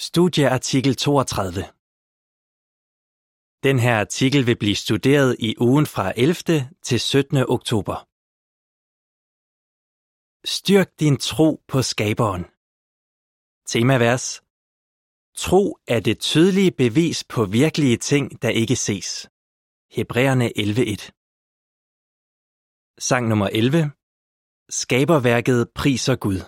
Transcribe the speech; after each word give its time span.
Studieartikel 0.00 0.96
32 0.96 1.62
Den 3.62 3.78
her 3.78 3.96
artikel 4.00 4.46
vil 4.46 4.58
blive 4.58 4.76
studeret 4.76 5.36
i 5.38 5.54
ugen 5.60 5.86
fra 5.86 6.12
11. 6.16 6.34
til 6.82 7.00
17. 7.00 7.36
oktober. 7.36 7.96
Styrk 10.56 10.90
din 11.00 11.16
tro 11.16 11.64
på 11.68 11.82
skaberen. 11.82 12.44
Temavers 13.66 14.26
Tro 15.44 15.78
er 15.94 16.00
det 16.00 16.20
tydelige 16.20 16.72
bevis 16.82 17.24
på 17.24 17.44
virkelige 17.44 17.96
ting, 17.96 18.42
der 18.42 18.50
ikke 18.50 18.76
ses. 18.76 19.28
Hebræerne 19.96 20.48
11.1 20.58 21.10
Sang 22.98 23.28
nummer 23.28 23.48
11 23.48 23.92
Skaberværket 24.70 25.70
priser 25.74 26.16
Gud. 26.16 26.40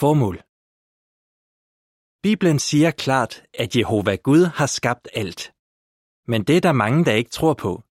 Formål 0.00 0.51
Bibelen 2.22 2.58
siger 2.58 2.90
klart, 2.90 3.42
at 3.54 3.76
Jehova 3.76 4.14
Gud 4.16 4.44
har 4.58 4.66
skabt 4.66 5.08
alt. 5.14 5.54
Men 6.26 6.44
det 6.44 6.56
er 6.56 6.60
der 6.60 6.72
mange, 6.72 7.04
der 7.04 7.12
ikke 7.12 7.30
tror 7.30 7.54
på. 7.54 7.82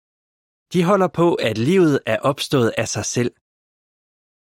De 0.72 0.84
holder 0.84 1.08
på, 1.08 1.34
at 1.34 1.58
livet 1.58 2.00
er 2.06 2.18
opstået 2.18 2.72
af 2.78 2.88
sig 2.88 3.04
selv. 3.04 3.32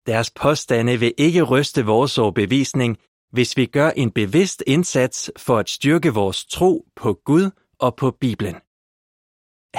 Deres 0.06 0.30
påstande 0.30 0.96
vil 1.02 1.14
ikke 1.18 1.42
ryste 1.42 1.84
vores 1.84 2.18
overbevisning, 2.18 2.98
hvis 3.32 3.56
vi 3.56 3.66
gør 3.66 3.90
en 3.90 4.10
bevidst 4.12 4.62
indsats 4.66 5.30
for 5.36 5.56
at 5.58 5.68
styrke 5.68 6.10
vores 6.14 6.44
tro 6.44 6.72
på 6.96 7.14
Gud 7.24 7.50
og 7.78 7.96
på 7.96 8.10
Bibelen. 8.10 8.54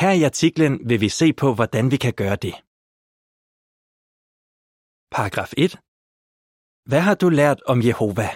Her 0.01 0.11
i 0.19 0.23
artiklen 0.23 0.89
vil 0.89 1.01
vi 1.01 1.09
se 1.09 1.33
på, 1.33 1.53
hvordan 1.53 1.91
vi 1.91 1.97
kan 1.97 2.13
gøre 2.13 2.35
det. 2.35 2.55
Paragraf 5.15 5.51
1. 5.57 5.79
Hvad 6.89 7.01
har 7.07 7.15
du 7.15 7.29
lært 7.29 7.61
om 7.71 7.81
Jehova? 7.81 8.29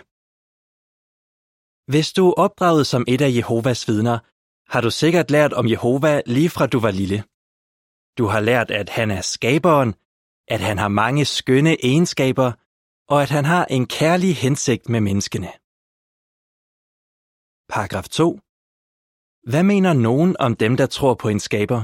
Hvis 1.91 2.13
du 2.13 2.29
er 2.29 2.33
opdraget 2.33 2.87
som 2.87 3.05
et 3.07 3.21
af 3.21 3.31
Jehovas 3.35 3.87
vidner, 3.87 4.19
har 4.73 4.81
du 4.81 4.91
sikkert 4.91 5.31
lært 5.31 5.53
om 5.53 5.67
Jehova 5.67 6.21
lige 6.25 6.49
fra 6.49 6.67
du 6.67 6.79
var 6.79 6.91
lille. 6.91 7.23
Du 8.17 8.25
har 8.25 8.39
lært, 8.39 8.71
at 8.71 8.89
han 8.89 9.11
er 9.11 9.21
skaberen, 9.21 9.95
at 10.47 10.61
han 10.61 10.77
har 10.77 10.87
mange 10.87 11.25
skønne 11.25 11.85
egenskaber, 11.85 12.51
og 13.07 13.21
at 13.23 13.29
han 13.29 13.45
har 13.45 13.65
en 13.65 13.85
kærlig 13.87 14.35
hensigt 14.35 14.89
med 14.89 15.01
menneskene. 15.01 15.51
Paragraf 17.73 18.07
2. 18.09 18.39
Hvad 19.51 19.63
mener 19.63 19.93
nogen 19.93 20.35
om 20.39 20.55
dem, 20.55 20.77
der 20.77 20.85
tror 20.85 21.13
på 21.13 21.27
en 21.29 21.39
skaber? 21.39 21.81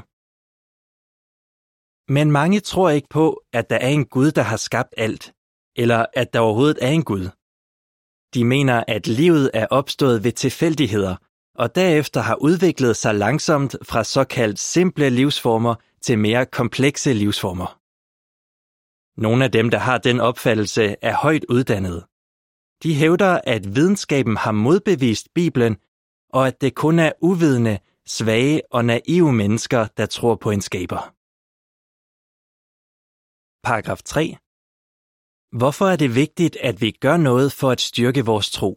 Men 2.17 2.31
mange 2.31 2.59
tror 2.59 2.89
ikke 2.89 3.07
på, 3.09 3.43
at 3.53 3.69
der 3.69 3.75
er 3.75 3.87
en 3.87 4.05
Gud, 4.05 4.31
der 4.31 4.41
har 4.41 4.57
skabt 4.57 4.93
alt, 4.97 5.33
eller 5.75 6.05
at 6.13 6.33
der 6.33 6.39
overhovedet 6.39 6.79
er 6.81 6.87
en 6.87 7.03
Gud. 7.03 7.25
De 8.33 8.45
mener, 8.45 8.83
at 8.87 9.07
livet 9.07 9.51
er 9.53 9.67
opstået 9.67 10.23
ved 10.23 10.31
tilfældigheder, 10.31 11.15
og 11.55 11.75
derefter 11.75 12.21
har 12.21 12.35
udviklet 12.35 12.95
sig 12.97 13.15
langsomt 13.15 13.75
fra 13.83 14.03
såkaldt 14.03 14.59
simple 14.59 15.09
livsformer 15.09 15.75
til 16.01 16.19
mere 16.19 16.45
komplekse 16.45 17.13
livsformer. 17.13 17.79
Nogle 19.21 19.45
af 19.45 19.51
dem, 19.51 19.69
der 19.69 19.77
har 19.77 19.97
den 19.97 20.19
opfattelse, 20.19 20.95
er 21.01 21.15
højt 21.15 21.45
uddannede. 21.49 22.05
De 22.83 22.95
hævder, 22.95 23.41
at 23.43 23.75
videnskaben 23.75 24.37
har 24.37 24.51
modbevist 24.51 25.33
Bibelen, 25.33 25.77
og 26.29 26.47
at 26.47 26.61
det 26.61 26.75
kun 26.75 26.99
er 26.99 27.11
uvidende, 27.21 27.79
svage 28.05 28.61
og 28.71 28.85
naive 28.85 29.33
mennesker, 29.33 29.87
der 29.97 30.05
tror 30.05 30.35
på 30.35 30.51
en 30.51 30.61
skaber. 30.61 31.13
Paragraf 33.67 34.01
3. 34.05 34.35
Hvorfor 35.59 35.85
er 35.85 35.95
det 35.95 36.15
vigtigt, 36.15 36.55
at 36.55 36.81
vi 36.81 36.91
gør 36.91 37.17
noget 37.17 37.51
for 37.51 37.69
at 37.71 37.81
styrke 37.81 38.25
vores 38.25 38.51
tro? 38.51 38.71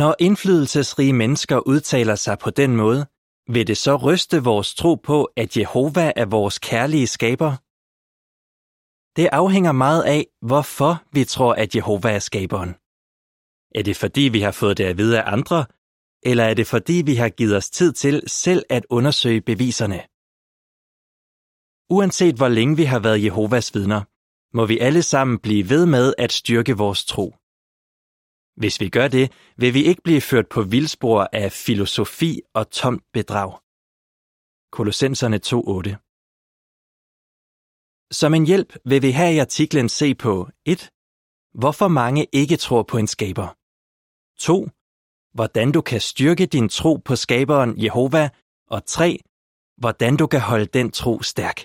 Når 0.00 0.16
indflydelsesrige 0.18 1.12
mennesker 1.12 1.58
udtaler 1.58 2.14
sig 2.14 2.38
på 2.38 2.50
den 2.50 2.76
måde, 2.76 3.06
vil 3.54 3.66
det 3.66 3.76
så 3.76 3.96
ryste 3.96 4.44
vores 4.44 4.74
tro 4.74 4.94
på, 4.94 5.18
at 5.36 5.56
Jehova 5.56 6.12
er 6.16 6.26
vores 6.26 6.58
kærlige 6.58 7.06
skaber? 7.06 7.52
Det 9.16 9.28
afhænger 9.32 9.72
meget 9.72 10.02
af, 10.02 10.26
hvorfor 10.48 10.92
vi 11.12 11.24
tror, 11.24 11.54
at 11.54 11.74
Jehova 11.76 12.10
er 12.10 12.18
skaberen. 12.18 12.72
Er 13.78 13.82
det 13.82 13.96
fordi, 13.96 14.20
vi 14.20 14.40
har 14.40 14.52
fået 14.52 14.78
det 14.78 14.84
at 14.84 14.98
vide 14.98 15.22
af 15.22 15.32
andre, 15.32 15.66
eller 16.22 16.44
er 16.44 16.54
det 16.54 16.66
fordi, 16.66 17.02
vi 17.06 17.14
har 17.14 17.28
givet 17.28 17.56
os 17.56 17.70
tid 17.70 17.92
til 17.92 18.22
selv 18.26 18.62
at 18.70 18.86
undersøge 18.90 19.40
beviserne? 19.40 20.00
Uanset 21.96 22.36
hvor 22.36 22.48
længe 22.48 22.76
vi 22.76 22.84
har 22.84 22.98
været 22.98 23.24
Jehovas 23.24 23.74
vidner, 23.74 24.02
må 24.56 24.66
vi 24.66 24.78
alle 24.78 25.02
sammen 25.02 25.38
blive 25.38 25.64
ved 25.68 25.86
med 25.86 26.14
at 26.18 26.32
styrke 26.32 26.74
vores 26.76 27.04
tro. 27.04 27.26
Hvis 28.60 28.80
vi 28.80 28.88
gør 28.88 29.08
det, 29.08 29.26
vil 29.56 29.74
vi 29.74 29.82
ikke 29.84 30.02
blive 30.02 30.20
ført 30.20 30.48
på 30.48 30.62
vildspor 30.62 31.28
af 31.32 31.52
filosofi 31.52 32.40
og 32.54 32.70
tomt 32.70 33.04
bedrag. 33.12 33.50
Kolossenserne 34.76 35.38
2.8 35.46 35.96
Som 38.20 38.34
en 38.34 38.46
hjælp 38.46 38.70
vil 38.84 39.02
vi 39.02 39.10
her 39.10 39.28
i 39.28 39.38
artiklen 39.38 39.88
se 39.88 40.14
på 40.14 40.48
1. 40.66 40.90
Hvorfor 41.60 41.88
mange 41.88 42.26
ikke 42.32 42.56
tror 42.56 42.82
på 42.82 42.96
en 42.98 43.06
skaber. 43.06 43.48
2. 44.38 44.68
Hvordan 45.36 45.72
du 45.72 45.80
kan 45.80 46.00
styrke 46.00 46.46
din 46.46 46.68
tro 46.68 46.96
på 46.96 47.16
skaberen 47.16 47.82
Jehova. 47.84 48.30
Og 48.70 48.86
3. 48.86 49.18
Hvordan 49.76 50.16
du 50.16 50.26
kan 50.26 50.40
holde 50.40 50.66
den 50.66 50.90
tro 50.90 51.22
stærk. 51.22 51.58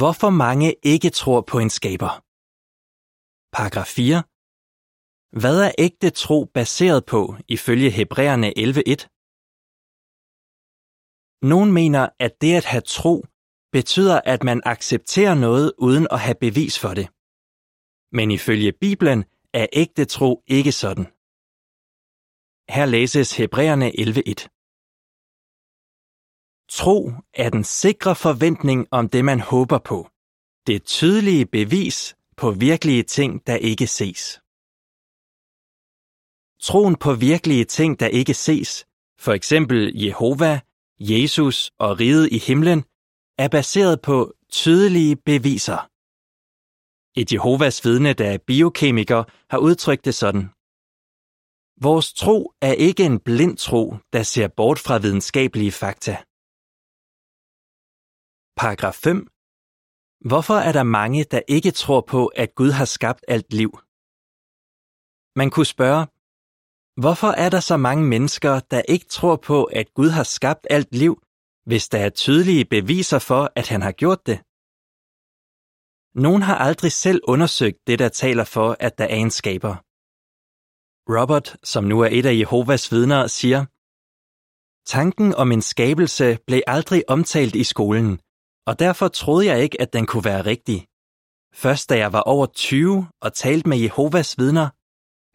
Hvorfor 0.00 0.30
mange 0.30 0.74
ikke 0.82 1.10
tror 1.10 1.40
på 1.40 1.56
en 1.58 1.70
skaber. 1.70 2.10
Paragraf 3.56 3.86
4. 3.86 4.22
Hvad 5.40 5.58
er 5.66 5.72
ægte 5.86 6.10
tro 6.10 6.38
baseret 6.44 7.00
på 7.12 7.20
ifølge 7.48 7.90
Hebræerne 7.90 8.48
11.1? 8.58 9.00
Nogen 11.52 11.72
mener, 11.72 12.08
at 12.18 12.32
det 12.40 12.54
at 12.60 12.64
have 12.64 12.86
tro 12.96 13.14
betyder, 13.72 14.20
at 14.32 14.40
man 14.42 14.62
accepterer 14.64 15.34
noget 15.34 15.72
uden 15.78 16.06
at 16.10 16.20
have 16.20 16.38
bevis 16.46 16.74
for 16.82 16.92
det. 16.98 17.06
Men 18.16 18.30
ifølge 18.30 18.72
Bibelen 18.84 19.20
er 19.60 19.66
ægte 19.72 20.04
tro 20.04 20.42
ikke 20.46 20.72
sådan. 20.72 21.06
Her 22.76 22.86
læses 22.96 23.36
Hebræerne 23.36 23.88
11.1. 23.88 24.61
Tro 26.74 27.12
er 27.34 27.50
den 27.50 27.64
sikre 27.64 28.14
forventning 28.14 28.88
om 28.90 29.08
det, 29.08 29.24
man 29.24 29.40
håber 29.40 29.78
på. 29.78 30.08
Det 30.66 30.84
tydelige 30.84 31.46
bevis 31.46 32.16
på 32.36 32.50
virkelige 32.50 33.02
ting, 33.02 33.46
der 33.46 33.56
ikke 33.56 33.86
ses. 33.86 34.40
Troen 36.62 36.96
på 36.96 37.14
virkelige 37.14 37.64
ting, 37.64 38.00
der 38.00 38.06
ikke 38.06 38.34
ses, 38.34 38.86
for 39.18 39.32
eksempel 39.32 39.92
Jehova, 39.94 40.60
Jesus 41.00 41.70
og 41.78 42.00
riget 42.00 42.32
i 42.32 42.38
himlen, 42.38 42.84
er 43.38 43.48
baseret 43.48 44.02
på 44.02 44.34
tydelige 44.50 45.16
beviser. 45.16 45.80
Et 47.20 47.32
Jehovas 47.32 47.84
vidne, 47.84 48.12
der 48.12 48.30
er 48.30 48.38
biokemiker, 48.38 49.24
har 49.50 49.58
udtrykt 49.58 50.04
det 50.04 50.14
sådan. 50.14 50.44
Vores 51.80 52.12
tro 52.12 52.52
er 52.60 52.72
ikke 52.72 53.04
en 53.04 53.20
blind 53.20 53.56
tro, 53.56 53.96
der 54.12 54.22
ser 54.22 54.48
bort 54.48 54.78
fra 54.78 54.98
videnskabelige 54.98 55.72
fakta. 55.72 56.16
Paragraf 58.56 58.94
5. 58.94 59.26
Hvorfor 60.30 60.54
er 60.54 60.72
der 60.72 60.82
mange, 60.82 61.24
der 61.24 61.42
ikke 61.48 61.70
tror 61.70 62.00
på, 62.00 62.26
at 62.26 62.54
Gud 62.54 62.70
har 62.70 62.84
skabt 62.84 63.24
alt 63.28 63.52
liv? 63.52 63.70
Man 65.40 65.50
kunne 65.50 65.72
spørge, 65.76 66.06
hvorfor 67.02 67.30
er 67.44 67.50
der 67.54 67.60
så 67.60 67.76
mange 67.76 68.04
mennesker, 68.14 68.60
der 68.60 68.82
ikke 68.88 69.06
tror 69.06 69.36
på, 69.36 69.64
at 69.64 69.94
Gud 69.94 70.10
har 70.18 70.22
skabt 70.22 70.66
alt 70.70 70.94
liv, 70.94 71.14
hvis 71.68 71.88
der 71.88 71.98
er 71.98 72.10
tydelige 72.10 72.64
beviser 72.64 73.18
for, 73.18 73.52
at 73.56 73.68
han 73.68 73.82
har 73.82 73.92
gjort 73.92 74.26
det? 74.26 74.38
Nogen 76.24 76.42
har 76.42 76.56
aldrig 76.68 76.92
selv 76.92 77.20
undersøgt 77.24 77.86
det, 77.86 77.98
der 77.98 78.08
taler 78.08 78.44
for, 78.44 78.76
at 78.80 78.98
der 78.98 79.04
er 79.04 79.20
en 79.24 79.30
skaber. 79.30 79.74
Robert, 81.16 81.56
som 81.72 81.84
nu 81.84 82.00
er 82.00 82.08
et 82.18 82.26
af 82.26 82.38
Jehovas 82.42 82.92
vidner, 82.92 83.26
siger, 83.26 83.60
Tanken 84.86 85.34
om 85.34 85.52
en 85.52 85.62
skabelse 85.62 86.38
blev 86.46 86.60
aldrig 86.66 87.02
omtalt 87.08 87.54
i 87.54 87.64
skolen, 87.64 88.20
og 88.66 88.78
derfor 88.78 89.08
troede 89.08 89.46
jeg 89.46 89.62
ikke, 89.62 89.80
at 89.80 89.92
den 89.92 90.06
kunne 90.06 90.24
være 90.24 90.46
rigtig. 90.46 90.88
Først 91.54 91.90
da 91.90 91.96
jeg 91.98 92.12
var 92.12 92.20
over 92.20 92.46
20 92.46 93.08
og 93.20 93.32
talte 93.32 93.68
med 93.68 93.78
Jehovas 93.78 94.38
vidner, 94.38 94.68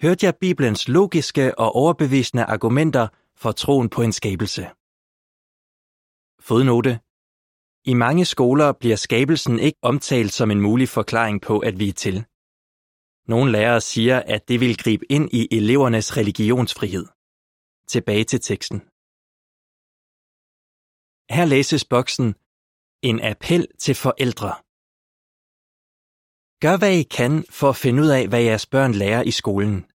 hørte 0.02 0.26
jeg 0.26 0.36
Bibelens 0.36 0.88
logiske 0.88 1.60
og 1.60 1.76
overbevisende 1.76 2.44
argumenter 2.44 3.08
for 3.36 3.52
troen 3.52 3.90
på 3.90 4.02
en 4.02 4.14
skabelse. 4.14 4.64
Fodnote. 6.48 7.00
I 7.92 7.94
mange 7.94 8.26
skoler 8.26 8.72
bliver 8.72 8.96
skabelsen 8.96 9.60
ikke 9.60 9.80
omtalt 9.82 10.34
som 10.34 10.52
en 10.52 10.62
mulig 10.62 10.90
forklaring 10.90 11.42
på, 11.42 11.60
at 11.60 11.80
vi 11.80 11.90
er 11.90 11.94
til. 11.94 12.26
Nogle 13.28 13.52
lærere 13.52 13.82
siger, 13.82 14.18
at 14.20 14.48
det 14.48 14.60
vil 14.60 14.78
gribe 14.78 15.06
ind 15.12 15.30
i 15.34 15.48
elevernes 15.52 16.18
religionsfrihed. 16.18 17.06
Tilbage 17.88 18.24
til 18.24 18.40
teksten. 18.42 18.80
Her 21.38 21.46
læses 21.46 21.86
boksen 21.86 22.36
en 23.02 23.24
appel 23.24 23.68
til 23.80 23.96
forældre. 23.96 24.52
Gør 26.62 26.78
hvad 26.78 26.94
I 26.94 27.04
kan 27.04 27.46
for 27.50 27.70
at 27.70 27.76
finde 27.76 28.04
ud 28.04 28.08
af, 28.08 28.28
hvad 28.28 28.42
jeres 28.42 28.66
børn 28.66 28.94
lærer 28.94 29.24
i 29.24 29.32
skolen. 29.32 29.86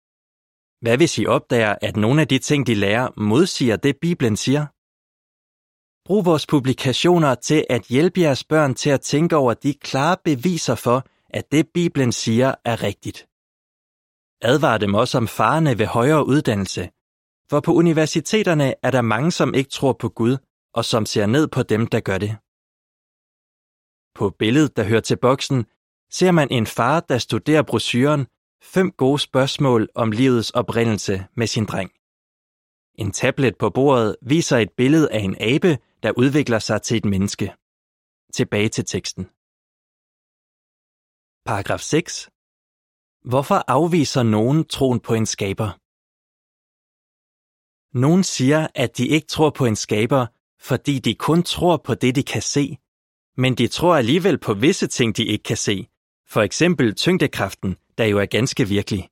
Hvad 0.80 0.96
hvis 0.96 1.18
I 1.18 1.26
opdager, 1.26 1.76
at 1.82 1.96
nogle 1.96 2.20
af 2.20 2.28
de 2.28 2.38
ting, 2.38 2.66
de 2.66 2.74
lærer, 2.74 3.08
modsiger 3.16 3.76
det, 3.76 3.96
Bibelen 4.00 4.36
siger? 4.36 4.66
Brug 6.06 6.24
vores 6.24 6.46
publikationer 6.46 7.34
til 7.34 7.64
at 7.70 7.82
hjælpe 7.82 8.20
jeres 8.20 8.44
børn 8.44 8.74
til 8.74 8.90
at 8.90 9.00
tænke 9.00 9.36
over 9.36 9.54
de 9.54 9.74
klare 9.74 10.16
beviser 10.24 10.74
for, 10.74 11.06
at 11.30 11.52
det, 11.52 11.68
Bibelen 11.74 12.12
siger, 12.12 12.54
er 12.64 12.82
rigtigt. 12.82 13.28
Advar 14.50 14.78
dem 14.78 14.94
også 14.94 15.18
om 15.18 15.28
farerne 15.28 15.78
ved 15.78 15.86
højere 15.86 16.26
uddannelse, 16.26 16.90
for 17.50 17.60
på 17.60 17.72
universiteterne 17.74 18.74
er 18.82 18.90
der 18.90 19.00
mange, 19.02 19.32
som 19.32 19.54
ikke 19.54 19.70
tror 19.70 19.92
på 19.92 20.08
Gud, 20.08 20.36
og 20.74 20.84
som 20.84 21.06
ser 21.06 21.26
ned 21.26 21.48
på 21.48 21.62
dem, 21.62 21.86
der 21.86 22.00
gør 22.00 22.18
det. 22.18 22.36
På 24.14 24.30
billedet, 24.30 24.76
der 24.76 24.84
hører 24.84 25.00
til 25.00 25.16
boksen, 25.16 25.66
ser 26.10 26.30
man 26.30 26.48
en 26.50 26.66
far, 26.66 27.00
der 27.00 27.18
studerer 27.18 27.62
brochuren 27.62 28.26
Fem 28.62 28.92
gode 28.92 29.18
spørgsmål 29.18 29.88
om 29.94 30.10
livets 30.10 30.50
oprindelse 30.50 31.26
med 31.36 31.46
sin 31.46 31.66
dreng. 31.66 31.90
En 32.94 33.12
tablet 33.12 33.58
på 33.58 33.70
bordet 33.70 34.16
viser 34.22 34.58
et 34.58 34.72
billede 34.76 35.12
af 35.12 35.18
en 35.20 35.36
abe, 35.40 35.78
der 36.02 36.12
udvikler 36.16 36.58
sig 36.58 36.82
til 36.82 36.96
et 36.96 37.04
menneske. 37.04 37.54
Tilbage 38.32 38.68
til 38.68 38.84
teksten. 38.84 39.24
Paragraf 41.48 41.80
6. 41.80 42.30
Hvorfor 43.30 43.64
afviser 43.68 44.22
nogen 44.22 44.64
troen 44.64 45.00
på 45.00 45.14
en 45.14 45.26
skaber? 45.26 45.70
Nogen 47.98 48.24
siger, 48.24 48.68
at 48.74 48.96
de 48.98 49.08
ikke 49.08 49.26
tror 49.26 49.50
på 49.50 49.64
en 49.66 49.76
skaber, 49.76 50.26
fordi 50.60 50.98
de 50.98 51.14
kun 51.14 51.42
tror 51.42 51.76
på 51.76 51.94
det, 51.94 52.14
de 52.14 52.22
kan 52.22 52.42
se, 52.42 52.78
men 53.36 53.54
de 53.54 53.66
tror 53.66 53.96
alligevel 53.96 54.38
på 54.38 54.54
visse 54.54 54.86
ting, 54.86 55.16
de 55.16 55.24
ikke 55.24 55.42
kan 55.42 55.56
se, 55.56 55.86
for 56.26 56.42
eksempel 56.42 56.94
tyngdekraften, 56.94 57.76
der 57.98 58.04
jo 58.04 58.18
er 58.18 58.26
ganske 58.26 58.68
virkelig. 58.68 59.08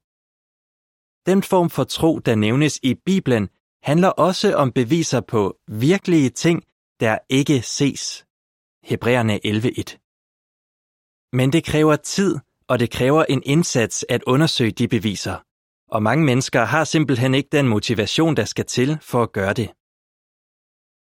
Den 1.26 1.42
form 1.42 1.70
for 1.70 1.84
tro, 1.84 2.18
der 2.18 2.34
nævnes 2.34 2.80
i 2.82 2.94
Bibelen, 2.94 3.48
handler 3.82 4.08
også 4.08 4.54
om 4.54 4.72
beviser 4.72 5.20
på 5.20 5.56
virkelige 5.68 6.30
ting, 6.30 6.64
der 7.00 7.18
ikke 7.28 7.62
ses. 7.62 8.26
Hebræerne 8.84 9.40
11.1. 9.46 9.96
Men 11.32 11.52
det 11.52 11.64
kræver 11.64 11.96
tid, 11.96 12.38
og 12.68 12.78
det 12.80 12.90
kræver 12.90 13.24
en 13.24 13.42
indsats 13.46 14.06
at 14.08 14.22
undersøge 14.26 14.70
de 14.70 14.88
beviser, 14.88 15.36
og 15.88 16.02
mange 16.02 16.24
mennesker 16.24 16.64
har 16.64 16.84
simpelthen 16.84 17.34
ikke 17.34 17.48
den 17.52 17.68
motivation, 17.68 18.36
der 18.36 18.44
skal 18.44 18.66
til 18.66 18.98
for 19.02 19.22
at 19.22 19.32
gøre 19.32 19.52
det. 19.52 19.70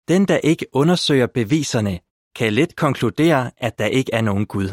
Den, 0.07 0.27
der 0.27 0.37
ikke 0.37 0.65
undersøger 0.73 1.27
beviserne, 1.27 1.99
kan 2.35 2.53
let 2.53 2.75
konkludere, 2.75 3.51
at 3.57 3.79
der 3.79 3.85
ikke 3.85 4.13
er 4.13 4.21
nogen 4.21 4.45
Gud. 4.45 4.69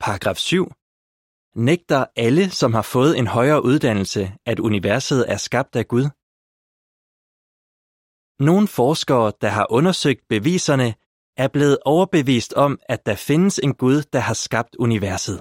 Paragraf 0.00 0.36
7. 0.36 0.72
Nægter 1.54 2.06
alle, 2.16 2.50
som 2.50 2.74
har 2.74 2.82
fået 2.82 3.18
en 3.18 3.26
højere 3.26 3.64
uddannelse, 3.64 4.32
at 4.46 4.60
universet 4.60 5.24
er 5.32 5.36
skabt 5.36 5.76
af 5.76 5.88
Gud? 5.88 6.06
Nogle 8.48 8.68
forskere, 8.68 9.32
der 9.40 9.48
har 9.48 9.66
undersøgt 9.70 10.28
beviserne, 10.28 10.94
er 11.36 11.48
blevet 11.48 11.78
overbevist 11.84 12.52
om, 12.52 12.78
at 12.88 13.06
der 13.06 13.14
findes 13.14 13.58
en 13.58 13.74
Gud, 13.74 14.02
der 14.12 14.18
har 14.18 14.34
skabt 14.34 14.76
universet. 14.78 15.38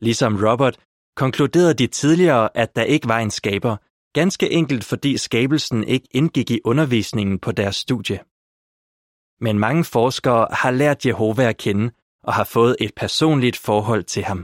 Ligesom 0.00 0.32
Robert 0.44 0.76
konkluderede 1.16 1.74
de 1.74 1.86
tidligere, 1.86 2.56
at 2.56 2.76
der 2.76 2.82
ikke 2.82 3.08
var 3.08 3.18
en 3.18 3.30
skaber, 3.30 3.76
ganske 4.12 4.50
enkelt 4.50 4.84
fordi 4.84 5.18
skabelsen 5.18 5.84
ikke 5.84 6.08
indgik 6.10 6.50
i 6.50 6.60
undervisningen 6.64 7.38
på 7.38 7.52
deres 7.52 7.76
studie. 7.76 8.31
Men 9.42 9.58
mange 9.58 9.84
forskere 9.84 10.46
har 10.50 10.70
lært 10.70 11.06
Jehova 11.06 11.44
at 11.48 11.56
kende 11.56 11.90
og 12.22 12.34
har 12.34 12.44
fået 12.44 12.76
et 12.80 12.92
personligt 12.96 13.56
forhold 13.56 14.04
til 14.04 14.22
ham. 14.24 14.40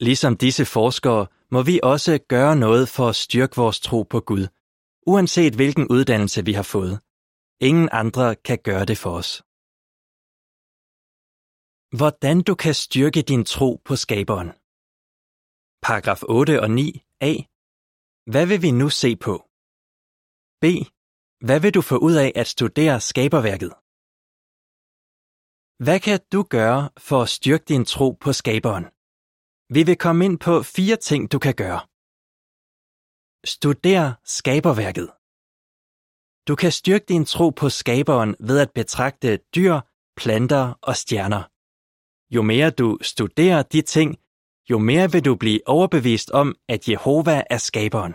Ligesom 0.00 0.36
disse 0.36 0.64
forskere 0.64 1.26
må 1.50 1.62
vi 1.62 1.80
også 1.82 2.18
gøre 2.28 2.56
noget 2.56 2.88
for 2.88 3.08
at 3.08 3.16
styrke 3.16 3.56
vores 3.56 3.80
tro 3.80 4.02
på 4.02 4.20
Gud, 4.20 4.46
uanset 5.06 5.54
hvilken 5.54 5.88
uddannelse 5.88 6.44
vi 6.44 6.52
har 6.52 6.62
fået. 6.62 7.00
Ingen 7.60 7.88
andre 7.92 8.36
kan 8.36 8.58
gøre 8.64 8.84
det 8.84 8.98
for 8.98 9.10
os. 9.10 9.30
Hvordan 11.98 12.42
du 12.42 12.54
kan 12.54 12.74
styrke 12.74 13.22
din 13.22 13.44
tro 13.44 13.80
på 13.84 13.96
skaberen. 13.96 14.50
Paragraf 15.82 16.22
8 16.22 16.60
og 16.60 16.70
9 16.70 17.02
a. 17.20 17.32
Hvad 18.32 18.46
vil 18.46 18.62
vi 18.62 18.70
nu 18.70 18.88
se 18.88 19.16
på? 19.16 19.34
b. 20.62 20.64
Hvad 21.46 21.60
vil 21.60 21.74
du 21.74 21.82
få 21.82 21.96
ud 21.96 22.14
af 22.14 22.32
at 22.34 22.46
studere 22.46 23.00
skaberværket? 23.00 23.72
Hvad 25.86 26.00
kan 26.00 26.20
du 26.32 26.42
gøre 26.42 26.90
for 26.98 27.22
at 27.22 27.28
styrke 27.28 27.64
din 27.68 27.84
tro 27.84 28.10
på 28.20 28.32
skaberen? 28.32 28.84
Vi 29.74 29.82
vil 29.82 29.96
komme 29.96 30.24
ind 30.24 30.38
på 30.38 30.62
fire 30.62 30.96
ting, 30.96 31.32
du 31.32 31.38
kan 31.38 31.54
gøre. 31.54 31.80
Studer 33.44 34.12
skaberværket. 34.24 35.08
Du 36.48 36.54
kan 36.54 36.72
styrke 36.72 37.04
din 37.08 37.24
tro 37.24 37.50
på 37.50 37.68
skaberen 37.68 38.36
ved 38.40 38.58
at 38.58 38.70
betragte 38.74 39.38
dyr, 39.54 39.80
planter 40.16 40.74
og 40.82 40.96
stjerner. 40.96 41.42
Jo 42.34 42.42
mere 42.42 42.70
du 42.70 42.98
studerer 43.02 43.62
de 43.62 43.82
ting, 43.82 44.18
jo 44.70 44.78
mere 44.78 45.12
vil 45.12 45.24
du 45.24 45.34
blive 45.34 45.60
overbevist 45.66 46.30
om, 46.30 46.54
at 46.68 46.88
Jehova 46.88 47.42
er 47.50 47.58
skaberen. 47.58 48.14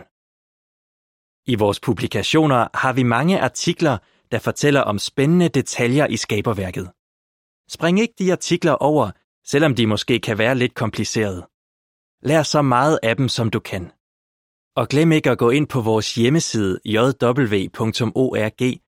I 1.52 1.54
vores 1.54 1.80
publikationer 1.80 2.68
har 2.74 2.92
vi 2.92 3.02
mange 3.02 3.40
artikler, 3.40 3.98
der 4.32 4.38
fortæller 4.38 4.80
om 4.80 4.98
spændende 4.98 5.48
detaljer 5.48 6.06
i 6.06 6.16
skaberværket. 6.16 6.90
Spring 7.68 8.00
ikke 8.00 8.14
de 8.18 8.32
artikler 8.32 8.72
over, 8.72 9.10
selvom 9.44 9.74
de 9.74 9.86
måske 9.86 10.20
kan 10.20 10.38
være 10.38 10.54
lidt 10.54 10.74
komplicerede. 10.74 11.48
Lær 12.22 12.42
så 12.42 12.62
meget 12.62 12.98
af 13.02 13.16
dem, 13.16 13.28
som 13.28 13.50
du 13.50 13.60
kan. 13.60 13.92
Og 14.76 14.88
glem 14.88 15.12
ikke 15.12 15.30
at 15.30 15.38
gå 15.38 15.50
ind 15.50 15.66
på 15.66 15.80
vores 15.80 16.14
hjemmeside 16.14 16.80
jw.org 16.84 18.80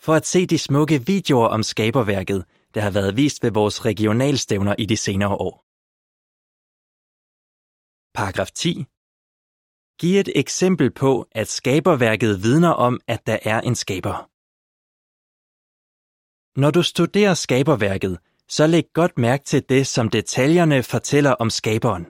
for 0.00 0.14
at 0.14 0.26
se 0.26 0.46
de 0.46 0.58
smukke 0.58 1.06
videoer 1.06 1.48
om 1.48 1.62
skaberværket, 1.62 2.44
der 2.74 2.80
har 2.80 2.90
været 2.90 3.16
vist 3.16 3.42
ved 3.42 3.50
vores 3.50 3.84
regionalstævner 3.84 4.74
i 4.78 4.86
de 4.86 4.96
senere 4.96 5.34
år. 5.34 5.66
Paragraf 8.14 8.50
10. 8.50 8.84
Giv 10.00 10.20
et 10.20 10.30
eksempel 10.34 10.90
på, 10.90 11.28
at 11.32 11.48
skaberværket 11.48 12.42
vidner 12.42 12.70
om, 12.70 13.00
at 13.06 13.26
der 13.26 13.38
er 13.42 13.60
en 13.60 13.74
skaber. 13.74 14.16
Når 16.60 16.70
du 16.70 16.82
studerer 16.82 17.34
skaberværket, 17.34 18.18
så 18.48 18.66
læg 18.66 18.84
godt 18.94 19.18
mærke 19.18 19.44
til 19.44 19.68
det, 19.68 19.86
som 19.86 20.08
detaljerne 20.08 20.82
fortæller 20.82 21.32
om 21.32 21.50
skaberen. 21.50 22.04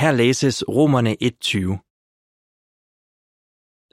Her 0.00 0.12
læses 0.12 0.64
Romerne 0.68 1.16
1.20. 1.22 1.90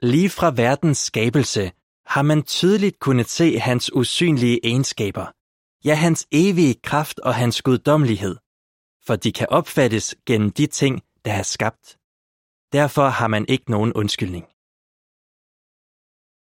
Lige 0.02 0.30
fra 0.30 0.52
verdens 0.56 0.98
skabelse 0.98 1.72
har 2.06 2.22
man 2.22 2.42
tydeligt 2.42 2.98
kunnet 2.98 3.28
se 3.28 3.58
hans 3.58 3.92
usynlige 3.92 4.60
egenskaber, 4.64 5.26
ja 5.84 5.94
hans 5.94 6.26
evige 6.32 6.74
kraft 6.82 7.18
og 7.20 7.34
hans 7.34 7.62
guddommelighed, 7.62 8.36
for 9.06 9.16
de 9.16 9.32
kan 9.32 9.48
opfattes 9.50 10.16
gennem 10.26 10.50
de 10.50 10.66
ting, 10.66 11.02
der 11.24 11.32
er 11.32 11.42
skabt. 11.42 11.98
Derfor 12.72 13.08
har 13.08 13.28
man 13.28 13.44
ikke 13.48 13.70
nogen 13.70 13.92
undskyldning. 13.92 14.44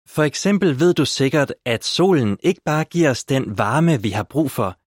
For 0.06 0.22
eksempel 0.22 0.80
ved 0.80 0.94
du 0.94 1.04
sikkert, 1.04 1.54
at 1.64 1.84
solen 1.84 2.38
ikke 2.42 2.60
bare 2.64 2.84
giver 2.84 3.10
os 3.10 3.24
den 3.24 3.58
varme, 3.58 4.02
vi 4.02 4.10
har 4.10 4.22
brug 4.22 4.50
for, 4.50 4.78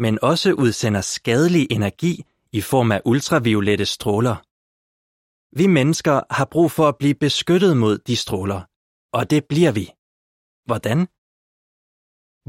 men 0.00 0.18
også 0.22 0.52
udsender 0.52 1.00
skadelig 1.00 1.66
energi 1.70 2.24
i 2.52 2.60
form 2.60 2.92
af 2.92 3.02
ultraviolette 3.04 3.86
stråler. 3.86 4.36
Vi 5.56 5.66
mennesker 5.66 6.20
har 6.30 6.44
brug 6.44 6.70
for 6.70 6.88
at 6.88 6.98
blive 6.98 7.14
beskyttet 7.14 7.76
mod 7.76 7.98
de 7.98 8.16
stråler, 8.16 8.60
og 9.12 9.30
det 9.30 9.44
bliver 9.44 9.72
vi. 9.72 9.86
Hvordan? 10.66 10.98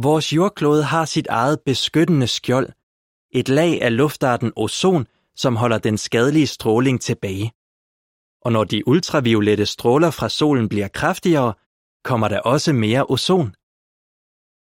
Vores 0.06 0.34
jordklode 0.34 0.84
har 0.84 1.06
sit 1.06 1.28
eget 1.28 1.60
beskyttende 1.66 2.28
skjold, 2.28 2.70
et 3.32 3.50
lag 3.50 3.82
af 3.82 3.98
luftarten 3.98 4.54
ozon, 4.56 5.08
som 5.36 5.56
holder 5.56 5.78
den 5.78 5.98
skadelige 5.98 6.48
stråling 6.48 7.02
tilbage. 7.02 7.52
Og 8.42 8.52
når 8.52 8.64
de 8.64 8.88
ultraviolette 8.88 9.66
stråler 9.66 10.12
fra 10.12 10.30
solen 10.30 10.70
bliver 10.70 10.88
kraftigere, 10.88 11.54
kommer 12.04 12.28
der 12.28 12.40
også 12.40 12.74
mere 12.74 13.06
ozon. 13.10 13.56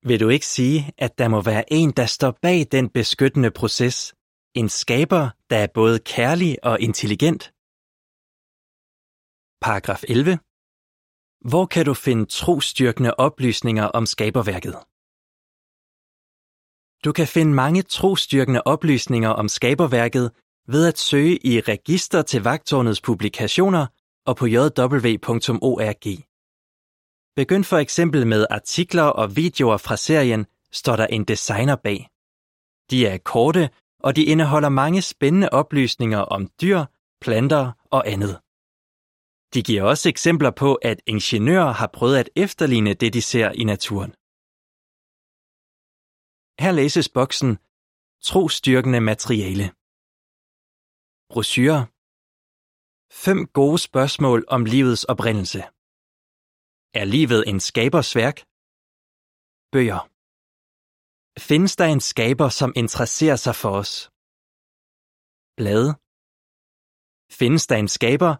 Vil 0.03 0.21
du 0.21 0.29
ikke 0.29 0.47
sige, 0.47 0.93
at 0.99 1.19
der 1.19 1.29
må 1.29 1.41
være 1.43 1.73
en, 1.73 1.91
der 1.91 2.07
står 2.07 2.39
bag 2.43 2.67
den 2.73 2.91
beskyttende 2.91 3.51
proces? 3.51 4.15
En 4.55 4.69
skaber, 4.69 5.31
der 5.51 5.57
er 5.57 5.67
både 5.75 5.99
kærlig 5.99 6.65
og 6.65 6.81
intelligent? 6.81 7.43
Paragraf 9.61 10.03
11. 10.09 10.39
Hvor 11.51 11.67
kan 11.67 11.85
du 11.85 11.95
finde 11.95 12.27
trostyrkende 12.27 13.15
oplysninger 13.15 13.85
om 13.85 14.07
skaberværket? 14.07 14.75
Du 17.05 17.13
kan 17.13 17.29
finde 17.29 17.55
mange 17.55 17.83
trostyrkende 17.83 18.63
oplysninger 18.63 19.29
om 19.31 19.49
skaberværket 19.49 20.33
ved 20.69 20.87
at 20.89 20.99
søge 20.99 21.47
i 21.47 21.61
Register 21.61 22.23
til 22.23 22.43
Vagtårnets 22.43 23.01
publikationer 23.01 23.87
og 24.27 24.37
på 24.37 24.47
jw.org. 24.47 26.30
Begynd 27.37 27.65
for 27.65 27.77
eksempel 27.77 28.27
med 28.27 28.47
artikler 28.51 29.03
og 29.03 29.37
videoer 29.37 29.77
fra 29.77 29.97
serien 29.97 30.47
Står 30.73 30.97
der 30.97 31.07
en 31.07 31.25
designer 31.25 31.77
bag. 31.77 32.09
De 32.91 33.07
er 33.07 33.19
korte 33.19 33.71
og 34.03 34.17
de 34.17 34.25
indeholder 34.25 34.69
mange 34.69 35.03
spændende 35.03 35.49
oplysninger 35.53 36.19
om 36.19 36.51
dyr, 36.63 36.85
planter 37.21 37.73
og 37.91 38.09
andet. 38.09 38.41
De 39.55 39.63
giver 39.63 39.83
også 39.83 40.09
eksempler 40.09 40.51
på, 40.51 40.75
at 40.75 41.01
ingeniører 41.07 41.73
har 41.73 41.91
prøvet 41.93 42.17
at 42.19 42.31
efterligne 42.37 42.95
det, 42.95 43.13
de 43.13 43.23
ser 43.23 43.51
i 43.53 43.65
naturen. 43.65 44.11
Her 46.63 46.73
læses 46.73 47.09
boksen 47.09 47.59
Trostyrkende 48.23 49.01
materiale. 49.01 49.67
Brochure. 51.33 51.87
Fem 53.25 53.47
gode 53.47 53.79
spørgsmål 53.79 54.45
om 54.49 54.65
livets 54.65 55.05
oprindelse. 55.05 55.63
Er 56.95 57.05
livet 57.05 57.43
en 57.51 57.61
skabersværk? 57.71 58.39
Bøger. 59.75 60.01
Findes 61.49 61.75
der 61.81 61.89
en 61.95 62.03
skaber, 62.11 62.49
som 62.61 62.71
interesserer 62.83 63.39
sig 63.45 63.55
for 63.63 63.73
os? 63.81 63.93
Blade. 65.59 65.91
Findes 67.39 67.65
der 67.71 67.77
en 67.85 67.91
skaber? 67.97 68.33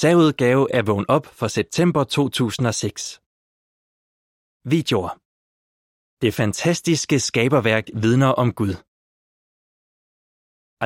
Særudgave 0.00 0.64
af 0.76 0.82
Vågn 0.88 1.06
op 1.16 1.26
for 1.38 1.48
september 1.58 2.02
2006. 2.04 3.02
Videoer. 4.74 5.12
Det 6.22 6.32
fantastiske 6.40 7.16
skaberværk 7.28 7.84
vidner 8.04 8.32
om 8.42 8.48
Gud. 8.60 8.74